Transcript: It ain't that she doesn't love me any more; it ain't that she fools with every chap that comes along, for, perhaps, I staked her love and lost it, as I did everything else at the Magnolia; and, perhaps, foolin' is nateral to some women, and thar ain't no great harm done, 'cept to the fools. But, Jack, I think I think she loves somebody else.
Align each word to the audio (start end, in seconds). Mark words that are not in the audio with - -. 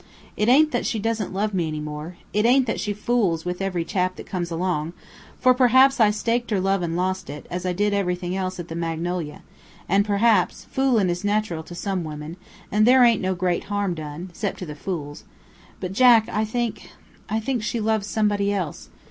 It 0.35 0.49
ain't 0.49 0.71
that 0.71 0.87
she 0.87 0.97
doesn't 0.97 1.31
love 1.31 1.53
me 1.53 1.67
any 1.67 1.79
more; 1.79 2.17
it 2.33 2.43
ain't 2.43 2.65
that 2.65 2.79
she 2.79 2.91
fools 2.91 3.45
with 3.45 3.61
every 3.61 3.85
chap 3.85 4.15
that 4.15 4.25
comes 4.25 4.49
along, 4.49 4.93
for, 5.39 5.53
perhaps, 5.53 5.99
I 5.99 6.09
staked 6.09 6.49
her 6.49 6.59
love 6.59 6.81
and 6.81 6.97
lost 6.97 7.29
it, 7.29 7.45
as 7.51 7.67
I 7.67 7.73
did 7.73 7.93
everything 7.93 8.35
else 8.35 8.59
at 8.59 8.67
the 8.67 8.73
Magnolia; 8.73 9.43
and, 9.87 10.03
perhaps, 10.03 10.65
foolin' 10.71 11.11
is 11.11 11.23
nateral 11.23 11.61
to 11.61 11.75
some 11.75 12.03
women, 12.03 12.37
and 12.71 12.83
thar 12.87 13.03
ain't 13.03 13.21
no 13.21 13.35
great 13.35 13.65
harm 13.65 13.93
done, 13.93 14.31
'cept 14.33 14.57
to 14.57 14.65
the 14.65 14.73
fools. 14.73 15.23
But, 15.79 15.93
Jack, 15.93 16.27
I 16.29 16.45
think 16.45 16.89
I 17.29 17.39
think 17.39 17.61
she 17.61 17.79
loves 17.79 18.07
somebody 18.07 18.51
else. 18.51 18.89